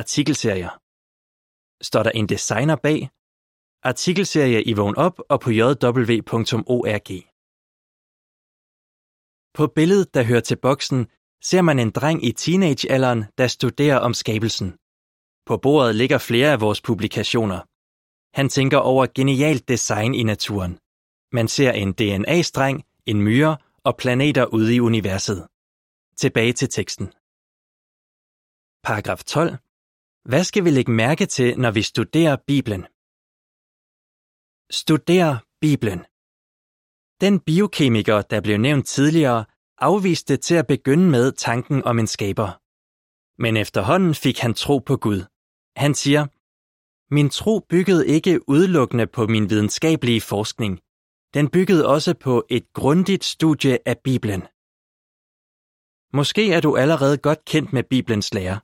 Artikelserier. 0.01 0.73
Står 1.89 2.03
der 2.03 2.13
en 2.19 2.27
designer 2.33 2.77
bag? 2.87 3.14
Artikelserie 3.91 4.63
i 4.63 4.73
Vågn 4.73 4.95
op 4.95 5.19
og 5.29 5.39
på 5.39 5.51
jw.org. 5.51 7.09
På 9.53 9.67
billedet, 9.67 10.13
der 10.13 10.23
hører 10.23 10.39
til 10.39 10.55
boksen, 10.55 11.07
ser 11.43 11.61
man 11.61 11.79
en 11.79 11.91
dreng 11.91 12.25
i 12.25 12.31
teenagealderen, 12.31 13.23
der 13.37 13.47
studerer 13.47 13.97
om 13.97 14.13
skabelsen. 14.13 14.69
På 15.45 15.57
bordet 15.57 15.95
ligger 15.95 16.17
flere 16.17 16.51
af 16.51 16.61
vores 16.61 16.81
publikationer. 16.81 17.59
Han 18.37 18.49
tænker 18.49 18.77
over 18.77 19.07
genialt 19.15 19.67
design 19.67 20.13
i 20.15 20.23
naturen. 20.23 20.79
Man 21.31 21.47
ser 21.47 21.71
en 21.71 21.93
DNA-streng, 21.93 22.83
en 23.05 23.21
myre 23.21 23.57
og 23.83 23.97
planeter 23.97 24.45
ude 24.45 24.75
i 24.75 24.79
universet. 24.79 25.47
Tilbage 26.17 26.53
til 26.53 26.69
teksten. 26.69 27.07
Paragraf 28.83 29.23
12. 29.23 29.57
Hvad 30.29 30.43
skal 30.43 30.63
vi 30.65 30.69
lægge 30.69 30.91
mærke 30.91 31.25
til, 31.25 31.59
når 31.59 31.71
vi 31.71 31.81
studerer 31.81 32.37
Bibelen? 32.47 32.85
Studer 34.71 35.37
Bibelen. 35.61 35.99
Den 37.21 37.39
biokemiker, 37.39 38.21
der 38.21 38.41
blev 38.41 38.57
nævnt 38.57 38.87
tidligere, 38.87 39.45
afviste 39.77 40.37
til 40.37 40.55
at 40.55 40.67
begynde 40.67 41.09
med 41.09 41.31
tanken 41.31 41.83
om 41.83 41.99
en 41.99 42.07
skaber. 42.07 42.59
Men 43.41 43.57
efterhånden 43.57 44.15
fik 44.15 44.39
han 44.39 44.53
tro 44.53 44.77
på 44.79 44.97
Gud. 44.97 45.21
Han 45.75 45.93
siger, 45.93 46.27
Min 47.13 47.29
tro 47.29 47.59
byggede 47.59 48.07
ikke 48.07 48.49
udelukkende 48.49 49.07
på 49.07 49.27
min 49.27 49.49
videnskabelige 49.49 50.21
forskning. 50.21 50.79
Den 51.33 51.49
byggede 51.49 51.87
også 51.87 52.13
på 52.13 52.45
et 52.49 52.73
grundigt 52.73 53.23
studie 53.23 53.87
af 53.87 53.97
Bibelen. 54.03 54.41
Måske 56.17 56.53
er 56.53 56.61
du 56.61 56.77
allerede 56.77 57.17
godt 57.17 57.45
kendt 57.45 57.73
med 57.73 57.83
Bibelens 57.83 58.33
lære. 58.33 58.59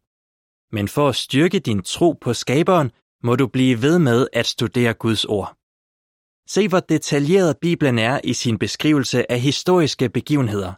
Men 0.72 0.88
for 0.88 1.10
at 1.10 1.16
styrke 1.16 1.60
din 1.60 1.84
tro 1.84 2.12
på 2.12 2.34
skaberen, 2.34 2.92
må 3.24 3.36
du 3.36 3.48
blive 3.48 3.82
ved 3.82 4.00
med 4.00 4.28
at 4.34 4.46
studere 4.46 4.94
Guds 4.94 5.26
ord. 5.26 5.61
Se 6.48 6.68
hvor 6.68 6.80
detaljeret 6.80 7.58
Bibelen 7.62 8.00
er 8.00 8.22
i 8.24 8.34
sin 8.34 8.58
beskrivelse 8.60 9.32
af 9.32 9.40
historiske 9.40 10.10
begivenheder. 10.10 10.74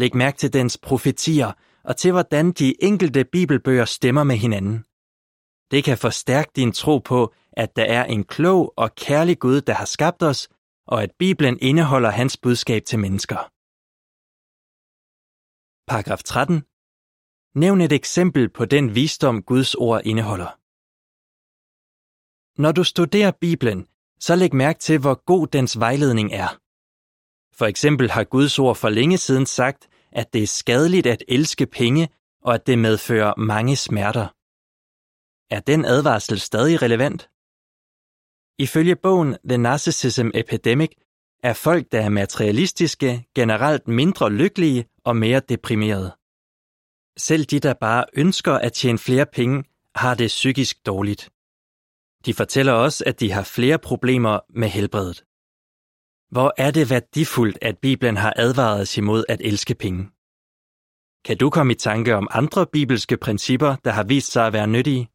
Læg 0.00 0.16
mærke 0.16 0.38
til 0.38 0.52
dens 0.52 0.78
profetier 0.78 1.52
og 1.84 1.96
til 1.96 2.12
hvordan 2.12 2.52
de 2.52 2.84
enkelte 2.84 3.24
bibelbøger 3.24 3.84
stemmer 3.84 4.24
med 4.24 4.36
hinanden. 4.36 4.84
Det 5.70 5.84
kan 5.84 5.98
forstærke 5.98 6.50
din 6.56 6.72
tro 6.72 6.98
på, 6.98 7.34
at 7.52 7.76
der 7.76 7.84
er 7.84 8.04
en 8.04 8.24
klog 8.24 8.74
og 8.76 8.94
kærlig 8.94 9.38
Gud, 9.38 9.60
der 9.60 9.72
har 9.72 9.84
skabt 9.84 10.22
os, 10.22 10.48
og 10.86 11.02
at 11.02 11.10
Bibelen 11.18 11.58
indeholder 11.60 12.10
hans 12.10 12.36
budskab 12.36 12.82
til 12.84 12.98
mennesker. 12.98 13.50
Paragraf 15.90 16.22
13. 16.22 16.62
Nævn 17.58 17.80
et 17.80 17.92
eksempel 17.92 18.48
på 18.48 18.64
den 18.64 18.94
visdom 18.94 19.42
Guds 19.42 19.74
ord 19.74 20.00
indeholder. 20.04 20.50
Når 22.62 22.72
du 22.72 22.84
studerer 22.84 23.32
Bibelen, 23.40 23.88
så 24.20 24.36
læg 24.36 24.54
mærke 24.54 24.78
til, 24.78 24.98
hvor 24.98 25.24
god 25.26 25.46
dens 25.46 25.78
vejledning 25.78 26.32
er. 26.32 26.48
For 27.56 27.66
eksempel 27.66 28.10
har 28.10 28.24
Guds 28.24 28.58
ord 28.58 28.76
for 28.76 28.88
længe 28.88 29.18
siden 29.18 29.46
sagt, 29.46 29.88
at 30.12 30.32
det 30.32 30.42
er 30.42 30.46
skadeligt 30.46 31.06
at 31.06 31.24
elske 31.28 31.66
penge, 31.66 32.08
og 32.42 32.54
at 32.54 32.66
det 32.66 32.78
medfører 32.78 33.34
mange 33.38 33.76
smerter. 33.76 34.26
Er 35.54 35.60
den 35.60 35.84
advarsel 35.84 36.40
stadig 36.40 36.82
relevant? 36.82 37.28
Ifølge 38.58 38.96
bogen 38.96 39.36
The 39.48 39.58
Narcissism 39.58 40.28
Epidemic 40.34 40.90
er 41.42 41.52
folk, 41.52 41.92
der 41.92 42.00
er 42.00 42.08
materialistiske, 42.08 43.26
generelt 43.34 43.88
mindre 43.88 44.32
lykkelige 44.32 44.86
og 45.04 45.16
mere 45.16 45.40
deprimerede. 45.40 46.16
Selv 47.16 47.44
de, 47.44 47.60
der 47.60 47.74
bare 47.74 48.04
ønsker 48.12 48.52
at 48.52 48.72
tjene 48.72 48.98
flere 48.98 49.26
penge, 49.26 49.64
har 49.94 50.14
det 50.14 50.28
psykisk 50.28 50.86
dårligt. 50.86 51.30
De 52.26 52.34
fortæller 52.34 52.72
også, 52.72 53.04
at 53.06 53.20
de 53.20 53.32
har 53.32 53.42
flere 53.42 53.78
problemer 53.78 54.40
med 54.60 54.68
helbredet. 54.68 55.24
Hvor 56.34 56.54
er 56.56 56.70
det 56.70 56.90
værdifuldt, 56.90 57.58
at 57.62 57.78
Bibelen 57.78 58.16
har 58.16 58.32
advaret 58.36 58.80
os 58.80 58.96
imod 58.96 59.24
at 59.28 59.40
elske 59.40 59.74
penge. 59.74 60.02
Kan 61.24 61.36
du 61.38 61.50
komme 61.50 61.72
i 61.72 61.76
tanke 61.76 62.14
om 62.14 62.28
andre 62.30 62.66
bibelske 62.66 63.16
principper, 63.16 63.76
der 63.84 63.90
har 63.90 64.04
vist 64.04 64.32
sig 64.32 64.46
at 64.46 64.52
være 64.52 64.66
nyttige? 64.66 65.08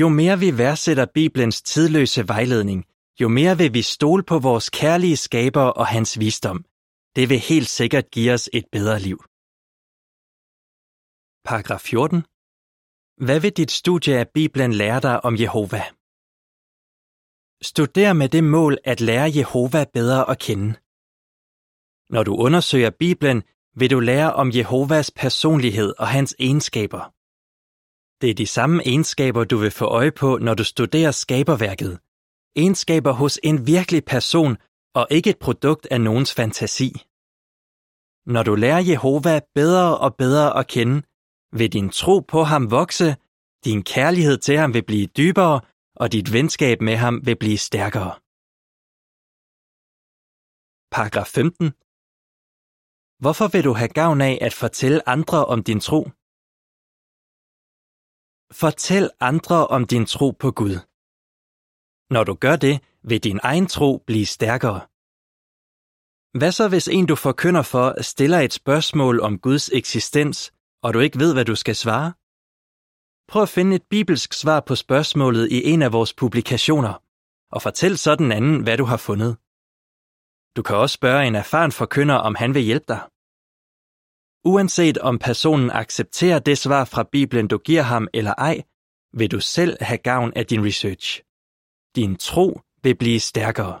Jo 0.00 0.08
mere 0.08 0.38
vi 0.38 0.58
værdsætter 0.58 1.06
Bibelens 1.14 1.62
tidløse 1.62 2.28
vejledning, 2.28 2.86
jo 3.20 3.28
mere 3.28 3.58
vil 3.58 3.74
vi 3.74 3.82
stole 3.82 4.22
på 4.22 4.38
vores 4.38 4.70
kærlige 4.70 5.16
skaber 5.16 5.62
og 5.62 5.86
hans 5.86 6.18
visdom. 6.18 6.64
Det 7.16 7.28
vil 7.28 7.38
helt 7.38 7.68
sikkert 7.68 8.10
give 8.10 8.32
os 8.32 8.50
et 8.52 8.64
bedre 8.72 8.98
liv. 8.98 9.18
Paragraf 11.44 11.80
14. 11.80 12.31
Hvad 13.16 13.40
vil 13.40 13.52
dit 13.52 13.70
studie 13.70 14.18
af 14.18 14.28
Bibelen 14.28 14.72
lære 14.72 15.00
dig 15.00 15.24
om 15.24 15.36
Jehova? 15.36 15.82
Studer 17.62 18.12
med 18.12 18.28
det 18.28 18.44
mål 18.44 18.78
at 18.84 19.00
lære 19.00 19.32
Jehova 19.36 19.84
bedre 19.94 20.30
at 20.30 20.38
kende. 20.38 20.70
Når 22.14 22.22
du 22.22 22.36
undersøger 22.36 22.90
Bibelen, 22.90 23.42
vil 23.76 23.90
du 23.90 24.00
lære 24.00 24.32
om 24.32 24.50
Jehovas 24.54 25.10
personlighed 25.10 25.94
og 25.98 26.08
hans 26.08 26.36
egenskaber. 26.38 27.12
Det 28.20 28.30
er 28.30 28.34
de 28.34 28.46
samme 28.46 28.82
egenskaber, 28.86 29.44
du 29.44 29.56
vil 29.56 29.70
få 29.70 29.84
øje 29.84 30.12
på, 30.12 30.38
når 30.38 30.54
du 30.54 30.64
studerer 30.64 31.10
skaberværket. 31.10 32.00
Egenskaber 32.56 33.12
hos 33.12 33.38
en 33.42 33.66
virkelig 33.66 34.04
person 34.04 34.56
og 34.94 35.06
ikke 35.10 35.30
et 35.30 35.38
produkt 35.38 35.86
af 35.90 36.00
nogens 36.00 36.34
fantasi. 36.34 36.90
Når 38.26 38.42
du 38.42 38.54
lærer 38.54 38.82
Jehova 38.90 39.40
bedre 39.54 39.98
og 39.98 40.16
bedre 40.16 40.58
at 40.58 40.66
kende, 40.66 41.02
vil 41.58 41.72
din 41.72 41.88
tro 41.90 42.20
på 42.32 42.42
ham 42.42 42.70
vokse, 42.70 43.16
din 43.64 43.82
kærlighed 43.82 44.38
til 44.38 44.56
ham 44.58 44.74
vil 44.74 44.84
blive 44.90 45.06
dybere, 45.06 45.60
og 45.96 46.12
dit 46.12 46.32
venskab 46.32 46.80
med 46.80 46.96
ham 46.96 47.26
vil 47.26 47.36
blive 47.36 47.58
stærkere. 47.58 48.12
Paragraf 50.94 51.26
15. 51.26 51.66
Hvorfor 53.22 53.48
vil 53.52 53.64
du 53.64 53.72
have 53.80 53.92
gavn 54.00 54.20
af 54.20 54.38
at 54.40 54.54
fortælle 54.62 55.08
andre 55.08 55.40
om 55.46 55.64
din 55.68 55.80
tro? 55.80 56.00
Fortæl 58.62 59.10
andre 59.30 59.58
om 59.76 59.82
din 59.92 60.06
tro 60.06 60.30
på 60.42 60.50
Gud. 60.60 60.76
Når 62.14 62.24
du 62.24 62.34
gør 62.34 62.56
det, 62.56 62.76
vil 63.08 63.24
din 63.24 63.40
egen 63.42 63.66
tro 63.66 63.90
blive 64.08 64.26
stærkere. 64.26 64.80
Hvad 66.38 66.52
så 66.52 66.64
hvis 66.68 66.88
en 66.88 67.06
du 67.06 67.16
forkynder 67.26 67.62
for 67.62 68.02
stiller 68.02 68.40
et 68.40 68.52
spørgsmål 68.52 69.20
om 69.20 69.38
Guds 69.38 69.68
eksistens, 69.68 70.52
og 70.82 70.94
du 70.94 70.98
ikke 71.00 71.18
ved, 71.18 71.32
hvad 71.34 71.44
du 71.44 71.54
skal 71.54 71.76
svare? 71.76 72.12
Prøv 73.28 73.42
at 73.42 73.48
finde 73.48 73.76
et 73.76 73.86
bibelsk 73.90 74.32
svar 74.32 74.60
på 74.60 74.74
spørgsmålet 74.74 75.52
i 75.52 75.58
en 75.72 75.82
af 75.82 75.92
vores 75.92 76.14
publikationer, 76.14 76.94
og 77.52 77.62
fortæl 77.62 77.98
så 77.98 78.14
den 78.14 78.32
anden, 78.32 78.62
hvad 78.62 78.76
du 78.78 78.84
har 78.84 78.96
fundet. 78.96 79.36
Du 80.56 80.62
kan 80.62 80.76
også 80.76 80.94
spørge 80.94 81.26
en 81.26 81.34
erfaren 81.34 81.72
forkynder, 81.72 82.14
om 82.14 82.34
han 82.34 82.54
vil 82.54 82.62
hjælpe 82.62 82.84
dig. 82.88 83.02
Uanset 84.44 84.98
om 84.98 85.18
personen 85.18 85.70
accepterer 85.70 86.38
det 86.38 86.58
svar 86.58 86.84
fra 86.84 87.02
Bibelen, 87.12 87.48
du 87.48 87.58
giver 87.58 87.82
ham 87.82 88.08
eller 88.14 88.34
ej, 88.38 88.62
vil 89.18 89.30
du 89.30 89.40
selv 89.40 89.76
have 89.80 89.98
gavn 89.98 90.32
af 90.36 90.46
din 90.46 90.64
research. 90.64 91.22
Din 91.96 92.16
tro 92.16 92.60
vil 92.82 92.96
blive 92.96 93.20
stærkere. 93.20 93.80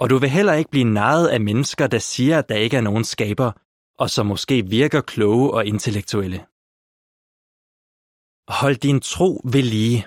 Og 0.00 0.10
du 0.10 0.18
vil 0.18 0.30
heller 0.30 0.52
ikke 0.52 0.70
blive 0.70 0.84
narret 0.84 1.28
af 1.28 1.40
mennesker, 1.40 1.86
der 1.86 1.98
siger, 1.98 2.38
at 2.38 2.48
der 2.48 2.54
ikke 2.54 2.76
er 2.76 2.80
nogen 2.80 3.04
skaber, 3.04 3.52
og 3.98 4.10
som 4.10 4.26
måske 4.26 4.56
virker 4.66 5.00
kloge 5.00 5.50
og 5.56 5.66
intellektuelle. 5.66 6.38
Hold 8.60 8.76
din 8.86 9.00
tro 9.00 9.30
ved 9.52 9.62
lige. 9.74 10.00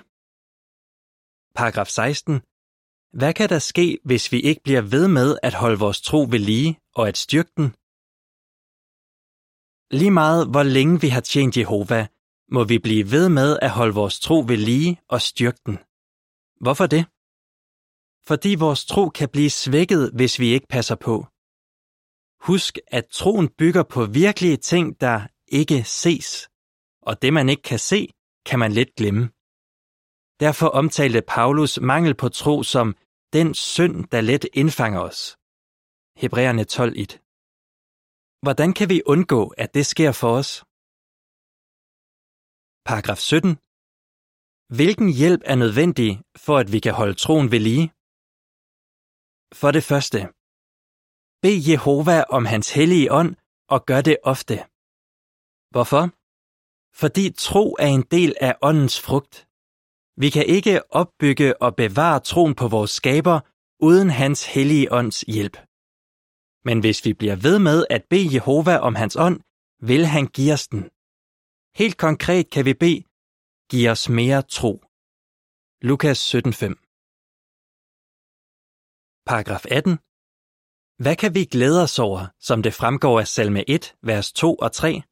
Paragraf 1.54 1.88
16. 1.88 2.34
Hvad 3.18 3.32
kan 3.34 3.48
der 3.48 3.58
ske, 3.58 3.98
hvis 4.04 4.32
vi 4.32 4.40
ikke 4.40 4.62
bliver 4.64 4.82
ved 4.82 5.08
med 5.08 5.38
at 5.42 5.54
holde 5.54 5.78
vores 5.78 6.00
tro 6.00 6.20
ved 6.30 6.38
lige 6.38 6.78
og 6.94 7.08
at 7.08 7.16
styrke 7.16 7.52
den? 7.56 7.68
Lige 10.00 10.10
meget 10.10 10.42
hvor 10.52 10.62
længe 10.62 11.00
vi 11.00 11.08
har 11.08 11.20
tjent 11.20 11.56
Jehova, 11.56 12.00
må 12.54 12.64
vi 12.64 12.78
blive 12.78 13.04
ved 13.10 13.28
med 13.28 13.58
at 13.62 13.70
holde 13.70 13.94
vores 13.94 14.20
tro 14.20 14.38
ved 14.50 14.56
lige 14.56 15.00
og 15.08 15.20
styrke 15.20 15.60
den. 15.66 15.76
Hvorfor 16.64 16.86
det? 16.94 17.04
Fordi 18.28 18.54
vores 18.64 18.82
tro 18.84 19.08
kan 19.08 19.28
blive 19.28 19.50
svækket, 19.50 20.10
hvis 20.18 20.38
vi 20.42 20.46
ikke 20.54 20.66
passer 20.66 20.94
på. 21.06 21.26
Husk, 22.48 22.78
at 22.86 23.06
troen 23.18 23.48
bygger 23.60 23.82
på 23.82 24.00
virkelige 24.06 24.56
ting, 24.56 25.00
der 25.00 25.16
ikke 25.46 25.84
ses, 25.84 26.28
og 27.02 27.22
det 27.22 27.32
man 27.32 27.48
ikke 27.48 27.62
kan 27.62 27.78
se, 27.78 28.00
kan 28.48 28.58
man 28.58 28.72
let 28.72 28.94
glemme. 28.98 29.24
Derfor 30.44 30.68
omtalte 30.80 31.22
Paulus 31.36 31.80
mangel 31.80 32.14
på 32.14 32.28
tro 32.28 32.62
som 32.62 32.96
den 33.32 33.54
synd, 33.54 33.96
der 34.12 34.20
let 34.20 34.44
indfanger 34.52 35.00
os. 35.00 35.20
Hebræerne 36.22 36.64
12.1 36.76 37.12
Hvordan 38.44 38.70
kan 38.78 38.88
vi 38.92 39.02
undgå, 39.06 39.42
at 39.62 39.74
det 39.74 39.86
sker 39.86 40.12
for 40.20 40.30
os? 40.40 40.50
Paragraf 42.88 43.18
17. 43.18 43.50
Hvilken 44.78 45.08
hjælp 45.20 45.42
er 45.52 45.56
nødvendig 45.64 46.10
for, 46.44 46.56
at 46.62 46.72
vi 46.72 46.78
kan 46.80 46.94
holde 47.00 47.16
troen 47.22 47.50
ved 47.52 47.60
lige? 47.68 47.86
For 49.60 49.70
det 49.76 49.84
første. 49.90 50.18
Bed 51.44 51.58
Jehova 51.70 52.18
om 52.36 52.44
hans 52.52 52.68
hellige 52.76 53.12
ånd 53.20 53.32
og 53.74 53.80
gør 53.86 54.00
det 54.08 54.16
ofte. 54.32 54.56
Hvorfor? 55.74 56.02
Fordi 57.00 57.24
tro 57.46 57.64
er 57.84 57.90
en 57.98 58.04
del 58.16 58.32
af 58.48 58.54
åndens 58.68 58.96
frugt. 59.06 59.34
Vi 60.22 60.28
kan 60.34 60.46
ikke 60.56 60.92
opbygge 61.00 61.62
og 61.64 61.70
bevare 61.82 62.20
troen 62.30 62.54
på 62.60 62.66
vores 62.68 62.90
skaber 63.00 63.36
uden 63.88 64.10
hans 64.10 64.40
hellige 64.54 64.92
ånds 64.98 65.20
hjælp. 65.34 65.56
Men 66.68 66.76
hvis 66.80 66.98
vi 67.06 67.12
bliver 67.20 67.36
ved 67.46 67.58
med 67.68 67.78
at 67.90 68.02
bede 68.10 68.34
Jehova 68.34 68.74
om 68.88 68.94
hans 68.94 69.16
ånd, 69.26 69.38
vil 69.90 70.02
han 70.14 70.26
give 70.36 70.52
os 70.56 70.68
den. 70.72 70.82
Helt 71.80 71.96
konkret 72.06 72.46
kan 72.54 72.64
vi 72.68 72.74
bede, 72.82 73.02
giv 73.70 73.84
os 73.94 74.04
mere 74.18 74.42
tro. 74.56 74.72
Lukas 75.88 76.18
17:5 76.34 76.74
Paragraf 79.30 79.64
18. 79.78 80.09
Hvad 81.02 81.16
kan 81.16 81.34
vi 81.34 81.44
glæde 81.44 81.82
os 81.82 81.98
over, 81.98 82.26
som 82.40 82.62
det 82.62 82.74
fremgår 82.74 83.20
af 83.20 83.28
salme 83.28 83.70
1, 83.70 83.94
vers 84.02 84.32
2 84.32 84.54
og 84.54 84.72
3? 84.72 85.02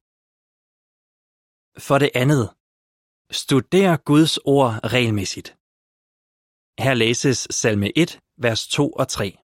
For 1.86 1.98
det 1.98 2.10
andet. 2.14 2.46
Studer 3.30 3.96
Guds 3.96 4.38
ord 4.38 4.72
regelmæssigt. 4.94 5.48
Her 6.84 6.94
læses 6.94 7.48
salme 7.50 7.98
1, 7.98 8.20
vers 8.38 8.68
2 8.68 8.92
og 8.92 9.08
3. 9.08 9.38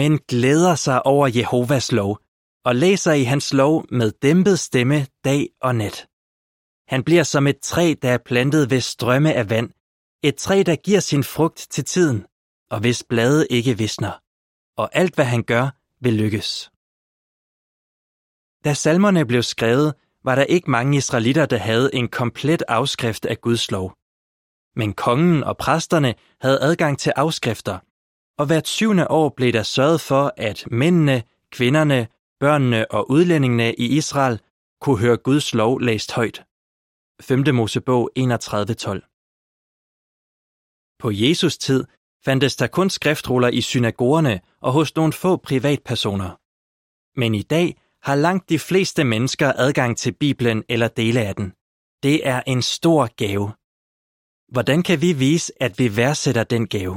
Men 0.00 0.18
glæder 0.18 0.74
sig 0.74 1.06
over 1.06 1.26
Jehovas 1.36 1.92
lov, 1.92 2.20
og 2.64 2.76
læser 2.76 3.12
i 3.12 3.24
hans 3.24 3.52
lov 3.52 3.86
med 3.90 4.12
dæmpet 4.12 4.58
stemme 4.58 5.06
dag 5.24 5.48
og 5.60 5.74
nat. 5.74 6.08
Han 6.88 7.04
bliver 7.04 7.22
som 7.22 7.46
et 7.46 7.60
træ, 7.60 7.94
der 8.02 8.10
er 8.10 8.18
plantet 8.18 8.70
ved 8.70 8.80
strømme 8.80 9.34
af 9.34 9.50
vand, 9.50 9.70
et 10.22 10.36
træ, 10.36 10.62
der 10.66 10.76
giver 10.76 11.00
sin 11.00 11.24
frugt 11.24 11.66
til 11.70 11.84
tiden, 11.84 12.26
og 12.70 12.80
hvis 12.80 13.04
blade 13.08 13.46
ikke 13.50 13.78
visner, 13.78 14.14
og 14.76 14.90
alt 14.92 15.14
hvad 15.14 15.24
han 15.24 15.42
gør, 15.42 15.70
vil 16.00 16.14
lykkes. 16.14 16.70
Da 18.64 18.74
salmerne 18.74 19.26
blev 19.26 19.42
skrevet, 19.42 19.94
var 20.24 20.34
der 20.34 20.42
ikke 20.42 20.70
mange 20.70 20.96
israelitter, 20.96 21.46
der 21.46 21.56
havde 21.56 21.94
en 21.94 22.08
komplet 22.08 22.62
afskrift 22.68 23.26
af 23.26 23.40
Guds 23.40 23.70
lov. 23.70 23.96
Men 24.76 24.92
kongen 24.92 25.44
og 25.44 25.56
præsterne 25.56 26.14
havde 26.40 26.60
adgang 26.60 26.98
til 26.98 27.12
afskrifter, 27.16 27.78
og 28.38 28.46
hvert 28.46 28.68
syvende 28.68 29.10
år 29.10 29.28
blev 29.28 29.52
der 29.52 29.62
sørget 29.62 30.00
for, 30.00 30.32
at 30.36 30.64
mændene, 30.70 31.22
kvinderne, 31.50 32.08
børnene 32.40 32.90
og 32.90 33.10
udlændingene 33.10 33.74
i 33.74 33.96
Israel 33.96 34.40
kunne 34.80 34.98
høre 34.98 35.16
Guds 35.16 35.54
lov 35.54 35.80
læst 35.80 36.12
højt. 36.12 36.44
5. 37.20 37.54
Mosebog 37.54 38.10
31.12 38.18 39.00
På 40.98 41.10
Jesus 41.10 41.58
tid 41.58 41.84
fandtes 42.24 42.56
der 42.56 42.66
kun 42.66 42.90
skriftruller 42.90 43.48
i 43.48 43.60
synagogerne 43.60 44.40
og 44.60 44.72
hos 44.72 44.96
nogle 44.96 45.12
få 45.12 45.36
privatpersoner. 45.36 46.30
Men 47.20 47.34
i 47.34 47.42
dag 47.42 47.80
har 48.02 48.14
langt 48.14 48.48
de 48.48 48.58
fleste 48.58 49.04
mennesker 49.04 49.52
adgang 49.56 49.98
til 49.98 50.12
Bibelen 50.12 50.64
eller 50.68 50.88
dele 50.88 51.20
af 51.20 51.34
den. 51.36 51.52
Det 52.02 52.26
er 52.26 52.42
en 52.46 52.62
stor 52.62 53.08
gave. 53.16 53.52
Hvordan 54.52 54.82
kan 54.82 55.00
vi 55.00 55.12
vise, 55.12 55.52
at 55.62 55.78
vi 55.78 55.96
værdsætter 55.96 56.44
den 56.44 56.68
gave? 56.68 56.94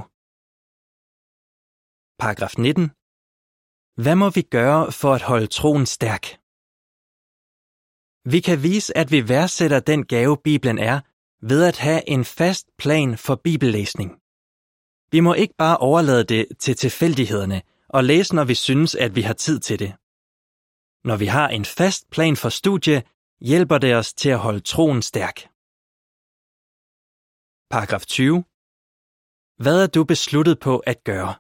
Paragraf 2.20 2.54
19. 2.58 2.92
Hvad 4.04 4.16
må 4.16 4.30
vi 4.30 4.42
gøre 4.42 4.92
for 4.92 5.14
at 5.14 5.22
holde 5.22 5.48
troen 5.48 5.86
stærk? 5.86 6.24
Vi 8.34 8.40
kan 8.40 8.64
vise, 8.64 8.98
at 8.98 9.12
vi 9.12 9.30
værdsætter 9.30 9.80
den 9.80 10.06
gave, 10.06 10.38
Bibelen 10.44 10.80
er, 10.80 11.00
ved 11.42 11.64
at 11.64 11.78
have 11.78 12.10
en 12.10 12.26
fast 12.26 12.68
plan 12.78 13.18
for 13.18 13.36
bibellæsning. 13.36 14.23
Vi 15.14 15.20
må 15.20 15.34
ikke 15.34 15.56
bare 15.58 15.78
overlade 15.78 16.24
det 16.24 16.48
til 16.60 16.76
tilfældighederne 16.76 17.62
og 17.90 18.04
læse, 18.04 18.36
når 18.36 18.44
vi 18.44 18.56
synes, 18.56 18.96
at 18.96 19.16
vi 19.16 19.22
har 19.22 19.34
tid 19.34 19.60
til 19.60 19.80
det. 19.80 19.92
Når 21.10 21.18
vi 21.18 21.26
har 21.26 21.48
en 21.50 21.66
fast 21.66 22.10
plan 22.10 22.36
for 22.36 22.50
studie, 22.50 23.04
hjælper 23.42 23.78
det 23.78 23.96
os 23.96 24.14
til 24.14 24.30
at 24.30 24.40
holde 24.40 24.60
troen 24.60 25.02
stærk. 25.02 25.38
Paragraf 27.74 28.06
20. 28.06 28.44
Hvad 29.64 29.78
er 29.84 29.88
du 29.88 30.04
besluttet 30.04 30.60
på 30.60 30.74
at 30.92 31.04
gøre? 31.04 31.34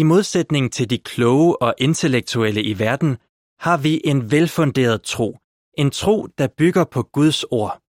I 0.00 0.02
modsætning 0.02 0.72
til 0.72 0.90
de 0.90 0.98
kloge 0.98 1.62
og 1.62 1.74
intellektuelle 1.78 2.62
i 2.62 2.78
verden, 2.78 3.12
har 3.58 3.76
vi 3.76 4.00
en 4.04 4.30
velfunderet 4.30 5.02
tro. 5.02 5.38
En 5.82 5.90
tro, 5.90 6.26
der 6.26 6.48
bygger 6.58 6.84
på 6.84 7.02
Guds 7.02 7.44
ord. 7.44 7.82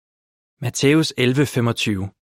Matthæus 0.61 1.13
11:25. 1.17 2.24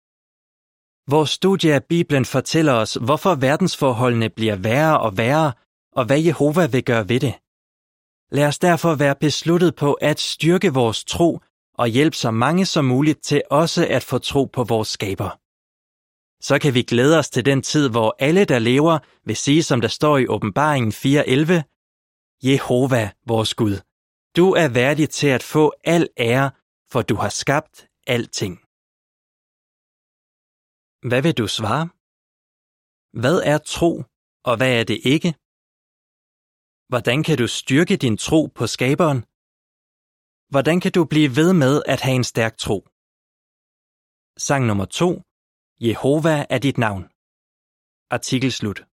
Vores 1.10 1.30
studie 1.30 1.74
af 1.74 1.84
Bibelen 1.84 2.24
fortæller 2.24 2.72
os, 2.72 2.94
hvorfor 2.94 3.34
verdensforholdene 3.34 4.28
bliver 4.30 4.56
værre 4.56 5.00
og 5.00 5.16
værre, 5.16 5.52
og 5.92 6.04
hvad 6.04 6.20
Jehova 6.20 6.66
vil 6.66 6.84
gøre 6.84 7.08
ved 7.08 7.20
det. 7.20 7.34
Lad 8.32 8.46
os 8.46 8.58
derfor 8.58 8.94
være 8.94 9.14
besluttet 9.20 9.74
på 9.74 9.92
at 9.92 10.20
styrke 10.20 10.74
vores 10.74 11.04
tro 11.04 11.40
og 11.78 11.88
hjælpe 11.88 12.16
så 12.16 12.30
mange 12.30 12.66
som 12.66 12.84
muligt 12.84 13.22
til 13.22 13.42
også 13.50 13.86
at 13.90 14.04
få 14.04 14.18
tro 14.18 14.44
på 14.44 14.64
vores 14.64 14.88
skaber. 14.88 15.30
Så 16.42 16.58
kan 16.58 16.74
vi 16.74 16.82
glæde 16.82 17.18
os 17.18 17.30
til 17.30 17.44
den 17.44 17.62
tid, 17.62 17.88
hvor 17.88 18.16
alle, 18.18 18.44
der 18.44 18.58
lever, 18.58 18.98
vil 19.26 19.36
sige, 19.36 19.62
som 19.62 19.80
der 19.80 19.88
står 19.88 20.18
i 20.18 20.26
åbenbaringen 20.26 20.92
4.11, 20.92 21.52
Jehova, 22.44 23.10
vores 23.26 23.54
Gud, 23.54 23.76
du 24.36 24.52
er 24.52 24.68
værdig 24.68 25.10
til 25.10 25.26
at 25.26 25.42
få 25.42 25.72
al 25.84 26.08
ære, 26.18 26.50
for 26.90 27.02
du 27.02 27.14
har 27.14 27.28
skabt 27.28 27.86
alting. 28.06 28.69
Hvad 31.08 31.22
vil 31.22 31.34
du 31.40 31.46
svare? 31.58 31.84
Hvad 33.22 33.36
er 33.52 33.58
tro, 33.74 33.92
og 34.48 34.54
hvad 34.58 34.72
er 34.80 34.84
det 34.90 34.98
ikke? 35.14 35.30
Hvordan 36.90 37.18
kan 37.26 37.36
du 37.38 37.46
styrke 37.60 37.96
din 38.04 38.16
tro 38.26 38.40
på 38.58 38.64
skaberen? 38.74 39.20
Hvordan 40.52 40.76
kan 40.80 40.92
du 40.96 41.02
blive 41.12 41.30
ved 41.38 41.50
med 41.62 41.74
at 41.92 42.00
have 42.06 42.16
en 42.20 42.28
stærk 42.32 42.54
tro? 42.64 42.78
Sang 44.46 44.62
nummer 44.66 44.84
2. 44.84 45.22
Jehova 45.86 46.36
er 46.54 46.58
dit 46.66 46.78
navn. 46.86 47.02
Artikel 48.16 48.52
slut. 48.52 48.89